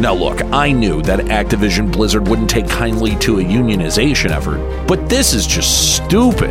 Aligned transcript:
Now, 0.00 0.14
look, 0.14 0.42
I 0.52 0.72
knew 0.72 1.02
that 1.02 1.20
Activision 1.20 1.90
Blizzard 1.92 2.28
wouldn't 2.28 2.50
take 2.50 2.68
kindly 2.68 3.16
to 3.16 3.38
a 3.38 3.42
unionization 3.42 4.30
effort, 4.30 4.86
but 4.86 5.08
this 5.08 5.34
is 5.34 5.46
just 5.46 5.96
stupid. 5.96 6.50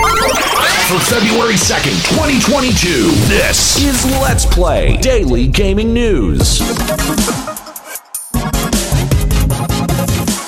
For 0.88 1.00
February 1.00 1.56
2nd, 1.56 2.10
2022, 2.10 3.12
this 3.28 3.78
Is 3.82 4.06
Let's 4.22 4.46
Play 4.46 4.98
Daily 4.98 5.48
Gaming 5.48 5.94
News. 5.94 6.60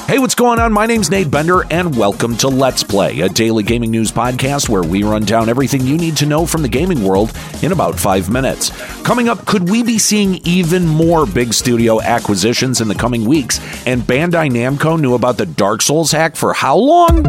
Hey, 0.07 0.19
what's 0.19 0.35
going 0.35 0.59
on? 0.59 0.71
My 0.71 0.85
name's 0.85 1.09
Nate 1.09 1.31
Bender, 1.31 1.65
and 1.71 1.97
welcome 1.97 2.37
to 2.37 2.47
Let's 2.47 2.83
Play, 2.83 3.21
a 3.21 3.27
daily 3.27 3.63
gaming 3.63 3.89
news 3.89 4.11
podcast 4.11 4.69
where 4.69 4.83
we 4.83 5.01
run 5.01 5.23
down 5.23 5.49
everything 5.49 5.81
you 5.81 5.97
need 5.97 6.15
to 6.17 6.27
know 6.27 6.45
from 6.45 6.61
the 6.61 6.69
gaming 6.69 7.03
world 7.03 7.35
in 7.63 7.71
about 7.71 7.99
five 7.99 8.29
minutes. 8.29 8.69
Coming 9.01 9.29
up, 9.29 9.45
could 9.45 9.67
we 9.67 9.81
be 9.81 9.97
seeing 9.97 10.35
even 10.45 10.85
more 10.85 11.25
big 11.25 11.55
studio 11.55 11.99
acquisitions 12.03 12.81
in 12.81 12.87
the 12.87 12.93
coming 12.93 13.25
weeks? 13.25 13.59
And 13.87 14.03
Bandai 14.03 14.51
Namco 14.51 14.99
knew 15.01 15.15
about 15.15 15.37
the 15.37 15.47
Dark 15.47 15.81
Souls 15.81 16.11
hack 16.11 16.35
for 16.35 16.53
how 16.53 16.77
long? 16.77 17.25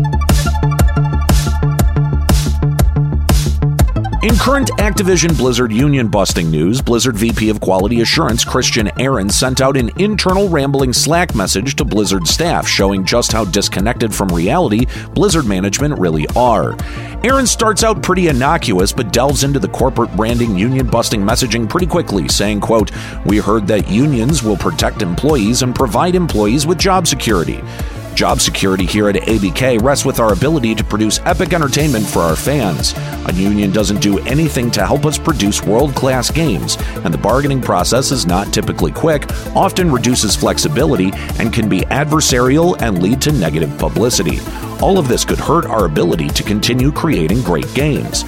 In 4.26 4.34
current 4.34 4.70
Activision 4.78 5.38
Blizzard 5.38 5.70
union 5.70 6.09
busting 6.09 6.50
news, 6.50 6.82
Blizzard 6.82 7.16
VP 7.16 7.48
of 7.48 7.60
Quality 7.60 8.00
Assurance 8.00 8.44
Christian 8.44 8.88
Arends 8.98 9.31
sent 9.31 9.60
out 9.60 9.76
an 9.76 9.88
internal 10.00 10.48
rambling 10.48 10.92
Slack 10.92 11.37
message 11.37 11.76
to 11.76 11.84
Blizzard 11.84 12.26
staff 12.26 12.66
showing 12.66 13.04
just 13.04 13.31
how 13.31 13.44
disconnected 13.44 14.12
from 14.12 14.26
reality 14.31 14.86
Blizzard 15.15 15.47
management 15.47 15.97
really 16.00 16.26
are. 16.34 16.72
Arends 17.22 17.47
starts 17.47 17.84
out 17.84 18.03
pretty 18.03 18.26
innocuous 18.26 18.92
but 18.92 19.12
delves 19.12 19.44
into 19.44 19.60
the 19.60 19.69
corporate 19.69 20.10
branding 20.16 20.59
union 20.59 20.88
busting 20.88 21.20
messaging 21.20 21.69
pretty 21.69 21.86
quickly, 21.86 22.26
saying, 22.26 22.59
quote, 22.60 22.91
"We 23.26 23.36
heard 23.36 23.69
that 23.69 23.88
unions 23.88 24.42
will 24.42 24.56
protect 24.56 25.03
employees 25.03 25.62
and 25.62 25.72
provide 25.72 26.16
employees 26.16 26.66
with 26.66 26.78
job 26.78 27.06
security." 27.06 27.62
Job 28.16 28.41
security 28.41 28.87
here 28.87 29.10
at 29.10 29.16
ABK 29.16 29.82
rests 29.82 30.06
with 30.06 30.21
our 30.21 30.32
ability 30.32 30.75
to 30.75 30.82
produce 30.82 31.21
epic 31.27 31.53
entertainment 31.53 32.06
for 32.06 32.21
our 32.21 32.34
fans. 32.34 32.94
A 33.28 33.32
union 33.34 33.71
doesn't 33.72 34.00
do 34.00 34.19
anything 34.21 34.71
to 34.71 34.87
help 34.87 35.04
us 35.04 35.19
produce 35.19 35.62
world 35.62 35.94
class 35.94 36.31
games, 36.31 36.78
and 37.04 37.12
the 37.12 37.19
bargaining 37.19 37.60
process 37.60 38.10
is 38.12 38.25
not 38.25 38.54
typically 38.54 38.91
quick, 38.91 39.31
often 39.54 39.93
reduces 39.93 40.34
flexibility, 40.34 41.10
and 41.38 41.53
can 41.53 41.69
be 41.69 41.82
adversarial 41.82 42.81
and 42.81 43.03
lead 43.03 43.21
to 43.21 43.32
negative 43.32 43.77
publicity. 43.77 44.38
All 44.81 44.98
of 44.98 45.09
this 45.09 45.27
could 45.27 45.38
hurt 45.38 45.66
our 45.66 45.84
ability 45.84 46.28
to 46.28 46.43
continue 46.43 46.91
creating 46.91 47.43
great 47.43 47.72
games. 47.75 48.25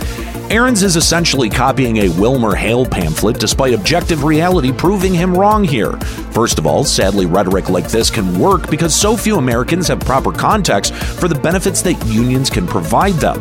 Arends 0.50 0.82
is 0.82 0.96
essentially 0.96 1.50
copying 1.50 1.98
a 1.98 2.08
WilmerHale 2.08 2.90
pamphlet 2.90 3.38
despite 3.38 3.74
objective 3.74 4.24
reality 4.24 4.72
proving 4.72 5.12
him 5.12 5.36
wrong 5.36 5.62
here. 5.62 5.92
First 6.32 6.58
of 6.58 6.66
all, 6.66 6.84
sadly, 6.84 7.26
rhetoric 7.26 7.68
like 7.68 7.88
this 7.88 8.08
can 8.08 8.38
work 8.38 8.70
because 8.70 8.94
so 8.94 9.14
few 9.14 9.36
Americans 9.36 9.88
have 9.88 10.00
proper 10.00 10.32
context 10.32 10.94
for 10.94 11.28
the 11.28 11.34
benefits 11.34 11.82
that 11.82 12.02
unions 12.06 12.48
can 12.48 12.66
provide 12.66 13.12
them. 13.16 13.38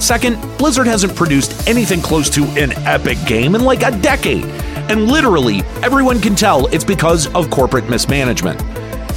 Second, 0.00 0.40
Blizzard 0.56 0.86
hasn't 0.86 1.14
produced 1.14 1.68
anything 1.68 2.00
close 2.00 2.30
to 2.30 2.44
an 2.58 2.72
epic 2.86 3.18
game 3.26 3.54
in 3.54 3.62
like 3.62 3.82
a 3.82 3.90
decade. 4.00 4.46
And 4.88 5.10
literally, 5.10 5.58
everyone 5.82 6.20
can 6.20 6.34
tell 6.34 6.68
it's 6.68 6.84
because 6.84 7.26
of 7.34 7.50
corporate 7.50 7.90
mismanagement. 7.90 8.62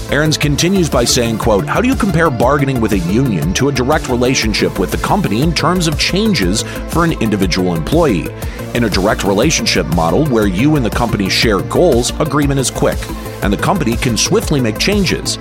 Arends 0.09 0.39
continues 0.39 0.89
by 0.89 1.03
saying, 1.03 1.37
quote, 1.37 1.67
How 1.67 1.81
do 1.81 1.87
you 1.87 1.95
compare 1.95 2.31
bargaining 2.31 2.81
with 2.81 2.93
a 2.93 2.97
union 2.97 3.53
to 3.53 3.69
a 3.69 3.71
direct 3.71 4.09
relationship 4.09 4.79
with 4.79 4.89
the 4.89 4.97
company 4.97 5.43
in 5.43 5.53
terms 5.53 5.85
of 5.85 5.99
changes 5.99 6.63
for 6.89 7.03
an 7.03 7.11
individual 7.21 7.75
employee? 7.75 8.27
In 8.73 8.85
a 8.85 8.89
direct 8.89 9.23
relationship 9.23 9.85
model 9.95 10.25
where 10.25 10.47
you 10.47 10.77
and 10.77 10.83
the 10.83 10.89
company 10.89 11.29
share 11.29 11.61
goals, 11.61 12.09
agreement 12.19 12.59
is 12.59 12.71
quick, 12.71 12.97
and 13.43 13.53
the 13.53 13.57
company 13.57 13.95
can 13.95 14.17
swiftly 14.17 14.59
make 14.59 14.79
changes. 14.79 15.37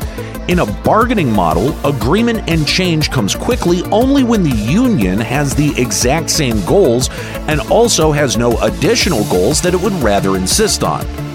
In 0.49 0.59
a 0.59 0.67
bargaining 0.83 1.33
model, 1.33 1.75
agreement 1.87 2.47
and 2.47 2.67
change 2.67 3.11
comes 3.11 3.35
quickly 3.35 3.83
only 3.85 4.23
when 4.23 4.43
the 4.43 4.55
union 4.55 5.19
has 5.19 5.55
the 5.55 5.73
exact 5.81 6.29
same 6.29 6.63
goals 6.67 7.09
and 7.49 7.63
also 7.71 8.13
has 8.13 8.37
no 8.37 8.59
additional 8.59 9.25
goals 9.31 9.63
that 9.63 9.73
it 9.73 9.81
would 9.81 9.95
rather 9.95 10.37
insist 10.37 10.85
on. 10.85 11.28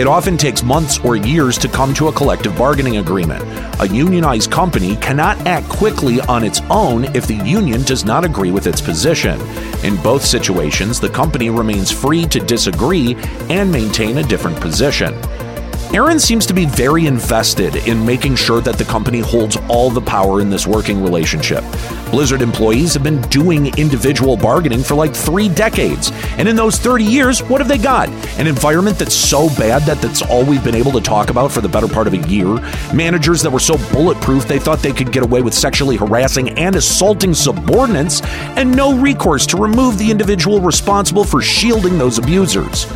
It 0.00 0.06
often 0.06 0.38
takes 0.38 0.62
months 0.62 0.98
or 1.00 1.14
years 1.14 1.58
to 1.58 1.68
come 1.68 1.92
to 1.92 2.08
a 2.08 2.12
collective 2.12 2.56
bargaining 2.56 2.96
agreement. 2.96 3.44
A 3.82 3.86
unionized 3.86 4.50
company 4.50 4.96
cannot 4.96 5.36
act 5.46 5.68
quickly 5.68 6.22
on 6.22 6.42
its 6.42 6.62
own 6.70 7.04
if 7.14 7.26
the 7.26 7.34
union 7.34 7.82
does 7.82 8.02
not 8.02 8.24
agree 8.24 8.50
with 8.50 8.66
its 8.66 8.80
position. 8.80 9.38
In 9.84 9.96
both 9.96 10.24
situations, 10.24 11.00
the 11.00 11.10
company 11.10 11.50
remains 11.50 11.90
free 11.90 12.24
to 12.28 12.40
disagree 12.40 13.14
and 13.50 13.70
maintain 13.70 14.16
a 14.16 14.22
different 14.22 14.58
position. 14.58 15.14
Arends 15.90 16.20
seems 16.20 16.46
to 16.46 16.54
be 16.54 16.66
very 16.66 17.06
invested 17.06 17.74
in 17.88 18.06
making 18.06 18.36
sure 18.36 18.60
that 18.60 18.78
the 18.78 18.84
company 18.84 19.18
holds 19.18 19.56
all 19.68 19.90
the 19.90 20.00
power 20.00 20.40
in 20.40 20.48
this 20.48 20.64
working 20.64 21.02
relationship. 21.02 21.64
Blizzard 22.12 22.42
employees 22.42 22.94
have 22.94 23.02
been 23.02 23.20
doing 23.22 23.76
individual 23.76 24.36
bargaining 24.36 24.84
for 24.84 24.94
like 24.94 25.12
three 25.12 25.48
decades. 25.48 26.12
And 26.38 26.48
in 26.48 26.54
those 26.54 26.78
30 26.78 27.02
years, 27.02 27.42
what 27.42 27.60
have 27.60 27.66
they 27.66 27.76
got? 27.76 28.08
An 28.38 28.46
environment 28.46 29.00
that's 29.00 29.16
so 29.16 29.48
bad 29.56 29.82
that 29.82 30.00
that's 30.00 30.22
all 30.22 30.44
we've 30.44 30.62
been 30.62 30.76
able 30.76 30.92
to 30.92 31.00
talk 31.00 31.28
about 31.28 31.50
for 31.50 31.60
the 31.60 31.68
better 31.68 31.88
part 31.88 32.06
of 32.06 32.14
a 32.14 32.28
year. 32.28 32.46
Managers 32.94 33.42
that 33.42 33.50
were 33.50 33.58
so 33.58 33.76
bulletproof 33.92 34.46
they 34.46 34.60
thought 34.60 34.78
they 34.78 34.92
could 34.92 35.10
get 35.10 35.24
away 35.24 35.42
with 35.42 35.54
sexually 35.54 35.96
harassing 35.96 36.50
and 36.50 36.76
assaulting 36.76 37.34
subordinates, 37.34 38.22
and 38.56 38.70
no 38.70 38.96
recourse 38.96 39.44
to 39.46 39.56
remove 39.56 39.98
the 39.98 40.08
individual 40.08 40.60
responsible 40.60 41.24
for 41.24 41.42
shielding 41.42 41.98
those 41.98 42.18
abusers. 42.18 42.86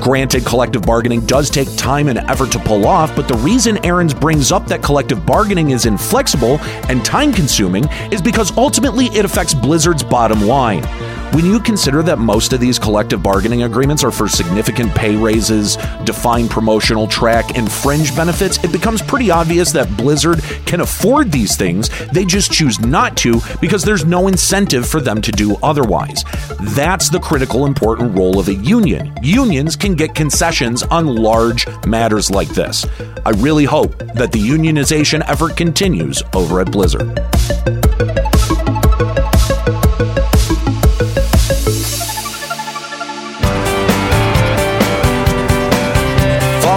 Granted, 0.00 0.46
collective 0.46 0.82
bargaining 0.82 1.26
does 1.26 1.50
take 1.50 1.68
time 1.76 2.08
and 2.08 2.18
effort 2.20 2.50
to 2.52 2.58
pull 2.58 2.86
off, 2.86 3.14
but 3.14 3.28
the 3.28 3.34
reason 3.34 3.76
Arends 3.76 4.18
brings 4.18 4.50
up 4.50 4.66
that 4.66 4.82
collective 4.82 5.26
bargaining 5.26 5.70
is 5.70 5.84
inflexible 5.84 6.58
and 6.88 7.04
time 7.04 7.32
consuming 7.32 7.84
is 8.10 8.22
because 8.22 8.56
ultimately 8.56 9.06
it 9.06 9.26
affects 9.26 9.52
Blizzard's 9.52 10.02
bottom 10.02 10.46
line. 10.46 10.82
When 11.32 11.46
you 11.46 11.60
consider 11.60 12.02
that 12.02 12.18
most 12.18 12.52
of 12.52 12.58
these 12.58 12.76
collective 12.76 13.22
bargaining 13.22 13.62
agreements 13.62 14.02
are 14.02 14.10
for 14.10 14.26
significant 14.26 14.92
pay 14.96 15.14
raises, 15.14 15.76
defined 16.02 16.50
promotional 16.50 17.06
track, 17.06 17.56
and 17.56 17.70
fringe 17.70 18.14
benefits, 18.16 18.62
it 18.64 18.72
becomes 18.72 19.00
pretty 19.00 19.30
obvious 19.30 19.70
that 19.70 19.96
Blizzard 19.96 20.42
can 20.66 20.80
afford 20.80 21.30
these 21.30 21.56
things. 21.56 21.88
They 22.08 22.24
just 22.24 22.50
choose 22.50 22.80
not 22.80 23.16
to 23.18 23.40
because 23.60 23.84
there's 23.84 24.04
no 24.04 24.26
incentive 24.26 24.88
for 24.88 25.00
them 25.00 25.22
to 25.22 25.30
do 25.30 25.54
otherwise. 25.62 26.24
That's 26.74 27.08
the 27.08 27.20
critical, 27.20 27.64
important 27.64 28.18
role 28.18 28.40
of 28.40 28.48
a 28.48 28.54
union. 28.54 29.16
Unions 29.22 29.76
can 29.76 29.94
get 29.94 30.16
concessions 30.16 30.82
on 30.82 31.06
large 31.06 31.64
matters 31.86 32.32
like 32.32 32.48
this. 32.48 32.84
I 33.24 33.30
really 33.36 33.66
hope 33.66 33.96
that 34.14 34.32
the 34.32 34.40
unionization 34.40 35.22
effort 35.28 35.56
continues 35.56 36.24
over 36.34 36.60
at 36.60 36.72
Blizzard. 36.72 37.20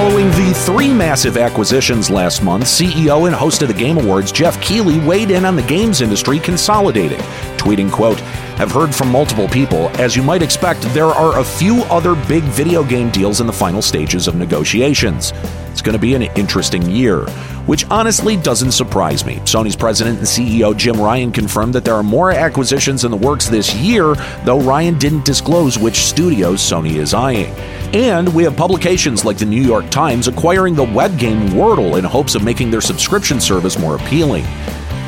Following 0.04 0.32
the 0.32 0.54
three 0.66 0.94
massive 0.94 1.38
acquisitions 1.38 2.10
last 2.10 2.44
month, 2.44 2.66
CEO 2.66 3.26
and 3.26 3.34
host 3.34 3.62
of 3.62 3.70
the 3.70 3.74
Game 3.74 3.98
Awards, 3.98 4.34
Jeff 4.34 4.62
Keighley, 4.62 5.00
weighed 5.00 5.32
in 5.32 5.46
on 5.46 5.56
the 5.56 5.62
games 5.62 6.02
industry 6.02 6.40
consolidating, 6.40 7.22
tweeting, 7.56 7.90
quote, 7.90 8.22
I've 8.60 8.70
heard 8.70 8.94
from 8.94 9.10
multiple 9.10 9.48
people. 9.48 9.88
As 10.02 10.14
you 10.14 10.22
might 10.22 10.42
expect, 10.42 10.82
there 10.94 11.06
are 11.06 11.40
a 11.40 11.44
few 11.44 11.84
other 11.84 12.16
big 12.28 12.44
video 12.44 12.84
game 12.84 13.12
deals 13.12 13.40
in 13.40 13.48
the 13.48 13.54
final 13.54 13.82
stages 13.82 14.28
of 14.28 14.36
negotiations. 14.36 15.32
It's 15.74 15.82
going 15.82 15.94
to 15.94 16.00
be 16.00 16.14
an 16.14 16.22
interesting 16.38 16.88
year, 16.88 17.26
which 17.66 17.90
honestly 17.90 18.38
doesn't 18.38 18.74
surprise 18.74 19.26
me. 19.26 19.38
Sony's 19.38 19.76
president 19.76 20.20
and 20.20 20.28
CEO 20.28 20.78
Jim 20.78 21.02
Ryan 21.02 21.32
confirmed 21.32 21.74
that 21.74 21.84
there 21.84 21.96
are 21.96 22.04
more 22.04 22.32
acquisitions 22.32 23.06
in 23.06 23.10
the 23.10 23.18
works 23.18 23.50
this 23.50 23.74
year, 23.74 24.14
though 24.46 24.60
Ryan 24.60 25.00
didn't 25.00 25.26
disclose 25.26 25.80
which 25.80 25.96
studios 25.96 26.62
Sony 26.62 26.98
is 26.98 27.16
eyeing. 27.16 27.52
And 27.96 28.32
we 28.36 28.44
have 28.44 28.56
publications 28.56 29.26
like 29.26 29.40
the 29.40 29.46
New 29.46 29.64
York 29.64 29.90
Times 29.90 30.28
acquiring 30.28 30.76
the 30.76 30.84
web 30.84 31.18
game 31.18 31.50
Wordle 31.50 31.98
in 31.98 32.06
hopes 32.06 32.36
of 32.36 32.44
making 32.44 32.70
their 32.70 32.80
subscription 32.80 33.42
service 33.42 33.80
more 33.80 33.96
appealing. 33.96 34.46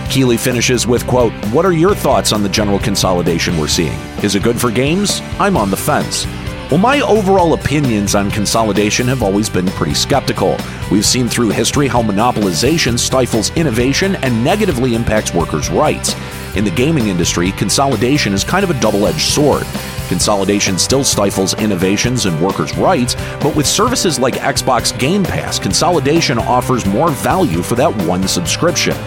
Keighley 0.09 0.37
finishes 0.37 0.87
with, 0.87 1.05
quote, 1.05 1.31
What 1.53 1.65
are 1.65 1.73
your 1.73 1.93
thoughts 1.93 2.33
on 2.33 2.41
the 2.41 2.49
general 2.49 2.79
consolidation 2.79 3.59
we're 3.59 3.67
seeing? 3.67 3.99
Is 4.23 4.33
it 4.33 4.41
good 4.41 4.59
for 4.59 4.71
games? 4.71 5.21
I'm 5.39 5.57
on 5.57 5.69
the 5.69 5.77
fence. 5.77 6.25
Well, 6.75 6.81
my 6.81 6.99
overall 6.99 7.53
opinions 7.53 8.15
on 8.15 8.29
consolidation 8.29 9.07
have 9.07 9.23
always 9.23 9.49
been 9.49 9.65
pretty 9.65 9.93
skeptical. 9.93 10.57
We've 10.91 11.05
seen 11.05 11.29
through 11.29 11.51
history 11.51 11.87
how 11.87 12.03
monopolization 12.03 12.99
stifles 12.99 13.49
innovation 13.55 14.17
and 14.17 14.43
negatively 14.43 14.93
impacts 14.93 15.33
workers' 15.33 15.69
rights. 15.69 16.13
In 16.57 16.65
the 16.65 16.71
gaming 16.71 17.07
industry, 17.07 17.53
consolidation 17.53 18.33
is 18.33 18.43
kind 18.43 18.65
of 18.65 18.71
a 18.71 18.79
double 18.81 19.07
edged 19.07 19.21
sword. 19.21 19.63
Consolidation 20.09 20.77
still 20.77 21.05
stifles 21.05 21.53
innovations 21.53 22.25
and 22.25 22.37
workers' 22.41 22.75
rights, 22.75 23.15
but 23.39 23.55
with 23.55 23.65
services 23.65 24.19
like 24.19 24.33
Xbox 24.33 24.91
Game 24.99 25.23
Pass, 25.23 25.57
consolidation 25.57 26.37
offers 26.37 26.85
more 26.85 27.09
value 27.09 27.61
for 27.61 27.75
that 27.75 27.95
one 28.05 28.27
subscription. 28.27 28.97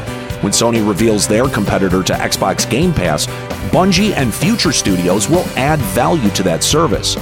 When 0.41 0.53
Sony 0.53 0.89
reveals 0.89 1.29
their 1.29 1.49
competitor 1.49 2.03
to 2.03 2.15
Xbox 2.15 2.69
Game 2.71 2.95
Pass, 2.95 3.27
Bungie 3.71 4.15
and 4.15 4.33
future 4.33 4.73
studios 4.73 5.29
will 5.29 5.45
add 5.59 5.79
value 5.81 6.31
to 6.31 6.43
that 6.45 6.65
service. 6.65 7.19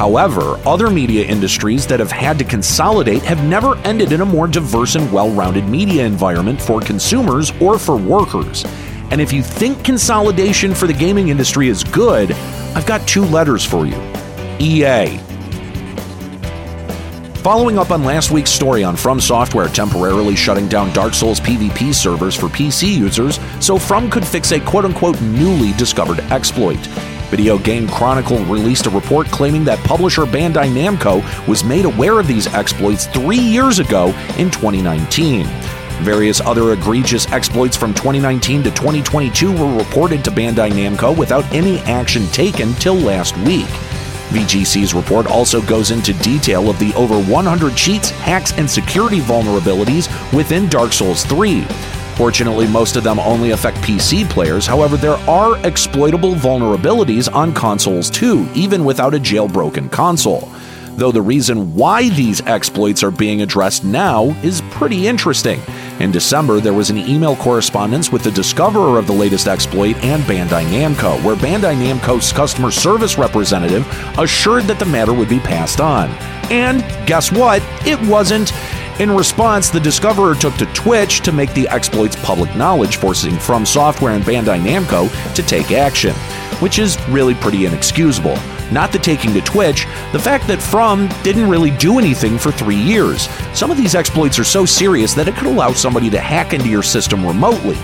However, 0.00 0.58
other 0.66 0.88
media 0.88 1.26
industries 1.26 1.86
that 1.88 2.00
have 2.00 2.10
had 2.10 2.38
to 2.38 2.44
consolidate 2.46 3.20
have 3.20 3.44
never 3.44 3.76
ended 3.80 4.12
in 4.12 4.22
a 4.22 4.24
more 4.24 4.48
diverse 4.48 4.94
and 4.94 5.12
well 5.12 5.30
rounded 5.30 5.68
media 5.68 6.06
environment 6.06 6.58
for 6.58 6.80
consumers 6.80 7.52
or 7.60 7.78
for 7.78 7.98
workers. 7.98 8.64
And 9.10 9.20
if 9.20 9.30
you 9.30 9.42
think 9.42 9.84
consolidation 9.84 10.74
for 10.74 10.86
the 10.86 10.94
gaming 10.94 11.28
industry 11.28 11.68
is 11.68 11.84
good, 11.84 12.32
I've 12.74 12.86
got 12.86 13.06
two 13.06 13.26
letters 13.26 13.62
for 13.62 13.84
you 13.84 14.00
EA. 14.58 15.18
Following 17.42 17.76
up 17.76 17.90
on 17.90 18.02
last 18.02 18.30
week's 18.30 18.50
story 18.50 18.82
on 18.82 18.96
From 18.96 19.20
Software 19.20 19.68
temporarily 19.68 20.34
shutting 20.34 20.66
down 20.66 20.90
Dark 20.94 21.12
Souls 21.12 21.40
PvP 21.40 21.92
servers 21.92 22.34
for 22.34 22.46
PC 22.46 22.90
users 22.90 23.38
so 23.62 23.78
From 23.78 24.10
could 24.10 24.26
fix 24.26 24.50
a 24.52 24.60
quote 24.60 24.86
unquote 24.86 25.20
newly 25.20 25.74
discovered 25.74 26.20
exploit. 26.32 26.88
Video 27.30 27.58
Game 27.58 27.88
Chronicle 27.88 28.44
released 28.46 28.86
a 28.86 28.90
report 28.90 29.28
claiming 29.28 29.62
that 29.64 29.78
publisher 29.86 30.22
Bandai 30.22 30.68
Namco 30.68 31.22
was 31.46 31.62
made 31.62 31.84
aware 31.84 32.18
of 32.18 32.26
these 32.26 32.48
exploits 32.48 33.06
three 33.06 33.38
years 33.38 33.78
ago 33.78 34.08
in 34.36 34.50
2019. 34.50 35.46
Various 36.02 36.40
other 36.40 36.72
egregious 36.72 37.30
exploits 37.30 37.76
from 37.76 37.94
2019 37.94 38.64
to 38.64 38.70
2022 38.70 39.52
were 39.52 39.78
reported 39.78 40.24
to 40.24 40.30
Bandai 40.32 40.70
Namco 40.72 41.16
without 41.16 41.44
any 41.52 41.78
action 41.80 42.26
taken 42.28 42.74
till 42.74 42.96
last 42.96 43.36
week. 43.38 43.68
VGC's 44.30 44.92
report 44.94 45.26
also 45.26 45.60
goes 45.62 45.92
into 45.92 46.12
detail 46.14 46.68
of 46.68 46.78
the 46.80 46.92
over 46.94 47.20
100 47.20 47.76
cheats, 47.76 48.10
hacks, 48.10 48.52
and 48.52 48.68
security 48.68 49.20
vulnerabilities 49.20 50.08
within 50.32 50.68
Dark 50.68 50.92
Souls 50.92 51.24
3. 51.24 51.64
Fortunately, 52.20 52.66
most 52.66 52.96
of 52.96 53.02
them 53.02 53.18
only 53.18 53.52
affect 53.52 53.78
PC 53.78 54.28
players. 54.28 54.66
However, 54.66 54.98
there 54.98 55.16
are 55.26 55.56
exploitable 55.66 56.34
vulnerabilities 56.34 57.34
on 57.34 57.54
consoles 57.54 58.10
too, 58.10 58.46
even 58.54 58.84
without 58.84 59.14
a 59.14 59.18
jailbroken 59.18 59.90
console. 59.90 60.52
Though 60.96 61.12
the 61.12 61.22
reason 61.22 61.74
why 61.74 62.10
these 62.10 62.42
exploits 62.42 63.02
are 63.02 63.10
being 63.10 63.40
addressed 63.40 63.84
now 63.84 64.38
is 64.42 64.60
pretty 64.70 65.06
interesting. 65.06 65.62
In 65.98 66.10
December, 66.10 66.60
there 66.60 66.74
was 66.74 66.90
an 66.90 66.98
email 66.98 67.36
correspondence 67.36 68.12
with 68.12 68.22
the 68.22 68.32
discoverer 68.32 68.98
of 68.98 69.06
the 69.06 69.14
latest 69.14 69.48
exploit 69.48 69.96
and 70.04 70.22
Bandai 70.24 70.66
Namco, 70.66 71.24
where 71.24 71.36
Bandai 71.36 71.74
Namco's 71.74 72.34
customer 72.34 72.70
service 72.70 73.16
representative 73.16 73.86
assured 74.18 74.64
that 74.64 74.78
the 74.78 74.84
matter 74.84 75.14
would 75.14 75.30
be 75.30 75.40
passed 75.40 75.80
on. 75.80 76.10
And 76.50 76.80
guess 77.06 77.32
what? 77.32 77.62
It 77.86 77.98
wasn't. 78.06 78.52
In 79.00 79.10
response, 79.10 79.70
the 79.70 79.80
discoverer 79.80 80.34
took 80.34 80.52
to 80.56 80.66
Twitch 80.74 81.20
to 81.20 81.32
make 81.32 81.54
the 81.54 81.66
exploits 81.68 82.16
public 82.16 82.54
knowledge, 82.54 82.96
forcing 82.96 83.38
From 83.38 83.64
Software 83.64 84.12
and 84.12 84.22
Bandai 84.22 84.60
Namco 84.60 85.08
to 85.34 85.42
take 85.42 85.72
action, 85.72 86.12
which 86.60 86.78
is 86.78 87.00
really 87.08 87.34
pretty 87.34 87.64
inexcusable. 87.64 88.36
Not 88.70 88.92
the 88.92 88.98
taking 88.98 89.32
to 89.32 89.40
Twitch, 89.40 89.86
the 90.12 90.18
fact 90.18 90.46
that 90.48 90.60
From 90.60 91.08
didn't 91.22 91.48
really 91.48 91.70
do 91.70 91.98
anything 91.98 92.36
for 92.36 92.52
three 92.52 92.76
years. 92.76 93.26
Some 93.54 93.70
of 93.70 93.78
these 93.78 93.94
exploits 93.94 94.38
are 94.38 94.44
so 94.44 94.66
serious 94.66 95.14
that 95.14 95.28
it 95.28 95.34
could 95.34 95.46
allow 95.46 95.72
somebody 95.72 96.10
to 96.10 96.20
hack 96.20 96.52
into 96.52 96.68
your 96.68 96.82
system 96.82 97.24
remotely. 97.24 97.76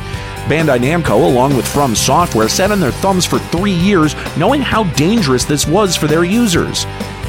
Bandai 0.49 0.79
Namco, 0.79 1.25
along 1.25 1.57
with 1.57 1.67
From 1.67 1.95
Software, 1.95 2.51
sat 2.51 2.71
on 2.71 2.79
their 2.79 2.93
thumbs 2.93 3.25
for 3.25 3.39
three 3.39 3.73
years 3.73 4.15
knowing 4.37 4.61
how 4.61 4.85
dangerous 4.93 5.47
this 5.47 5.67
was 5.67 5.97
for 5.97 6.09
their 6.09 6.25
users. 6.25 6.85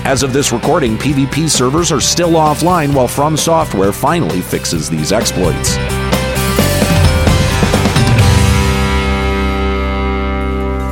As 0.08 0.24
of 0.24 0.32
this 0.32 0.54
recording, 0.54 0.98
PvP 0.98 1.50
servers 1.50 1.92
are 1.92 2.00
still 2.00 2.32
offline 2.32 2.94
while 2.96 3.10
From 3.10 3.36
Software 3.36 3.92
finally 3.92 4.40
fixes 4.40 4.90
these 4.90 5.12
exploits. 5.12 5.76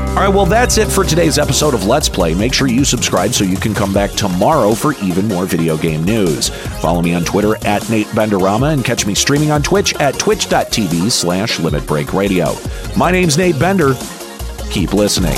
All 0.10 0.22
right, 0.22 0.28
well, 0.28 0.46
that's 0.46 0.78
it 0.78 0.90
for 0.90 1.06
today's 1.06 1.40
episode 1.40 1.74
of 1.74 1.86
Let's 1.86 2.10
Play. 2.10 2.36
Make 2.36 2.54
sure 2.54 2.68
you 2.68 2.84
subscribe 2.84 3.32
so 3.32 3.46
you 3.46 3.56
can 3.56 3.74
come 3.74 3.94
back 3.94 4.12
tomorrow 4.12 4.74
for 4.74 4.96
even 4.96 5.30
more 5.30 5.46
video 5.46 5.78
game 5.78 6.04
news. 6.04 6.50
Follow 6.82 7.02
me 7.02 7.14
on 7.14 7.24
Twitter 7.24 7.56
at 7.66 7.90
Nate 7.90 8.08
Benderama 8.08 8.74
and 8.74 8.84
catch 8.84 9.06
me 9.06 9.16
streaming 9.16 9.50
on 9.50 9.64
Twitch 9.64 9.96
at 9.96 10.20
twitch.tv 10.20 11.10
slash 11.10 11.58
Limit 11.62 11.88
Break 11.88 12.14
Radio. 12.14 12.54
My 12.98 13.12
name's 13.12 13.38
Nate 13.38 13.58
Bender. 13.58 13.94
Keep 14.72 14.92
listening. 14.92 15.38